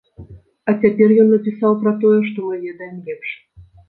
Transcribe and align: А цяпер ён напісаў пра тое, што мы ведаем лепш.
А 0.71 0.73
цяпер 0.85 1.11
ён 1.23 1.27
напісаў 1.33 1.75
пра 1.83 1.93
тое, 2.05 2.13
што 2.31 2.47
мы 2.47 2.57
ведаем 2.65 2.97
лепш. 3.11 3.29